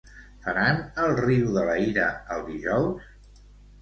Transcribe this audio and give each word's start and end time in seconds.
Faran 0.45 0.79
"El 1.03 1.13
riu 1.19 1.51
de 1.57 1.67
la 1.67 1.75
ira" 1.91 2.07
el 2.37 2.43
dijous? 2.51 3.15